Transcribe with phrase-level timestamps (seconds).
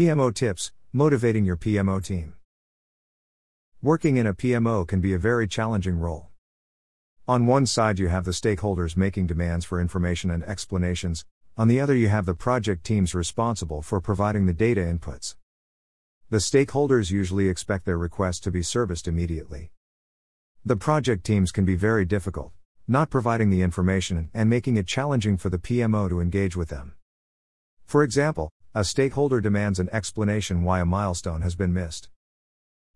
[0.00, 2.32] PMO tips Motivating your PMO team.
[3.82, 6.28] Working in a PMO can be a very challenging role.
[7.28, 11.26] On one side, you have the stakeholders making demands for information and explanations,
[11.58, 15.34] on the other, you have the project teams responsible for providing the data inputs.
[16.30, 19.70] The stakeholders usually expect their requests to be serviced immediately.
[20.64, 22.52] The project teams can be very difficult,
[22.88, 26.94] not providing the information and making it challenging for the PMO to engage with them.
[27.84, 32.08] For example, a stakeholder demands an explanation why a milestone has been missed.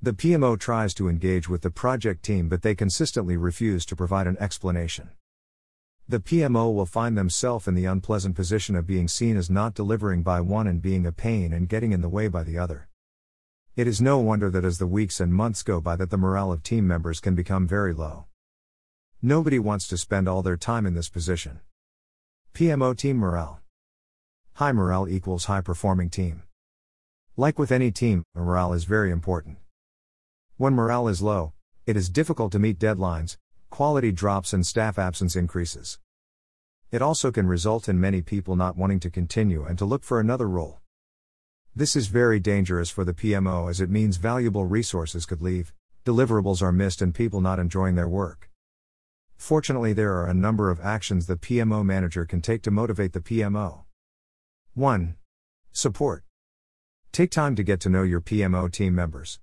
[0.00, 4.26] The PMO tries to engage with the project team, but they consistently refuse to provide
[4.26, 5.10] an explanation.
[6.08, 10.22] The PMO will find themselves in the unpleasant position of being seen as not delivering
[10.22, 12.88] by one and being a pain and getting in the way by the other.
[13.76, 16.50] It is no wonder that as the weeks and months go by that the morale
[16.50, 18.24] of team members can become very low.
[19.20, 21.60] Nobody wants to spend all their time in this position.
[22.54, 23.60] PMO team morale.
[24.58, 26.42] High morale equals high performing team.
[27.36, 29.58] Like with any team, morale is very important.
[30.56, 31.52] When morale is low,
[31.86, 33.36] it is difficult to meet deadlines,
[33.70, 36.00] quality drops, and staff absence increases.
[36.90, 40.18] It also can result in many people not wanting to continue and to look for
[40.18, 40.80] another role.
[41.76, 45.72] This is very dangerous for the PMO as it means valuable resources could leave,
[46.04, 48.50] deliverables are missed, and people not enjoying their work.
[49.36, 53.20] Fortunately, there are a number of actions the PMO manager can take to motivate the
[53.20, 53.84] PMO.
[54.78, 55.16] 1.
[55.72, 56.22] Support.
[57.10, 59.40] Take time to get to know your PMO team members.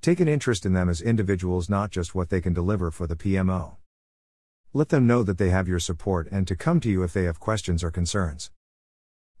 [0.00, 3.14] Take an interest in them as individuals, not just what they can deliver for the
[3.14, 3.76] PMO.
[4.72, 7.24] Let them know that they have your support and to come to you if they
[7.24, 8.50] have questions or concerns.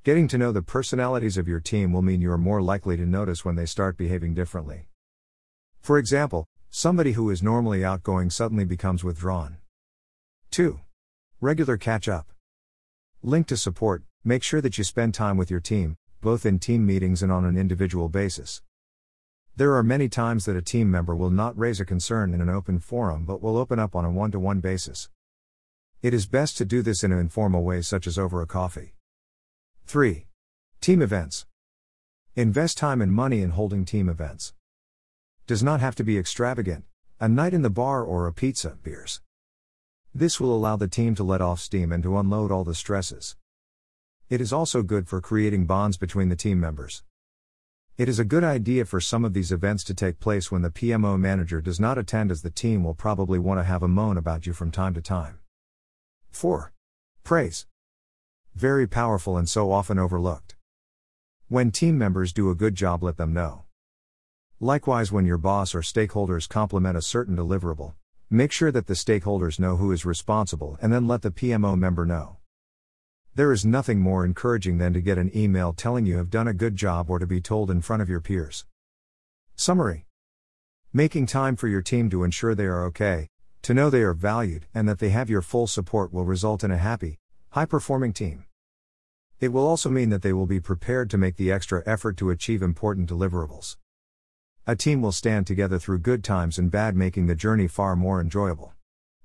[0.04, 3.06] Getting to know the personalities of your team will mean you are more likely to
[3.06, 4.88] notice when they start behaving differently.
[5.80, 9.56] For example, somebody who is normally outgoing suddenly becomes withdrawn.
[10.50, 10.80] 2.
[11.40, 12.30] Regular catch up.
[13.22, 16.84] Link to support Make sure that you spend time with your team, both in team
[16.84, 18.60] meetings and on an individual basis.
[19.56, 22.50] There are many times that a team member will not raise a concern in an
[22.50, 25.08] open forum but will open up on a one to one basis.
[26.02, 28.92] It is best to do this in an informal way, such as over a coffee.
[29.86, 30.26] 3.
[30.82, 31.46] Team events.
[32.36, 34.52] Invest time and money in holding team events.
[35.46, 36.84] Does not have to be extravagant,
[37.18, 39.22] a night in the bar or a pizza, beers.
[40.14, 43.34] This will allow the team to let off steam and to unload all the stresses.
[44.30, 47.02] It is also good for creating bonds between the team members.
[47.96, 50.68] It is a good idea for some of these events to take place when the
[50.68, 54.18] PMO manager does not attend, as the team will probably want to have a moan
[54.18, 55.38] about you from time to time.
[56.30, 56.74] 4.
[57.24, 57.66] Praise.
[58.54, 60.56] Very powerful and so often overlooked.
[61.48, 63.64] When team members do a good job, let them know.
[64.60, 67.94] Likewise, when your boss or stakeholders compliment a certain deliverable,
[68.28, 72.04] make sure that the stakeholders know who is responsible and then let the PMO member
[72.04, 72.37] know.
[73.38, 76.52] There is nothing more encouraging than to get an email telling you have done a
[76.52, 78.66] good job or to be told in front of your peers.
[79.54, 80.06] Summary
[80.92, 83.28] Making time for your team to ensure they are okay,
[83.62, 86.72] to know they are valued, and that they have your full support will result in
[86.72, 88.44] a happy, high performing team.
[89.38, 92.30] It will also mean that they will be prepared to make the extra effort to
[92.30, 93.76] achieve important deliverables.
[94.66, 98.20] A team will stand together through good times and bad, making the journey far more
[98.20, 98.72] enjoyable.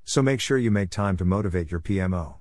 [0.03, 2.35] So make sure you make time to motivate your PMO.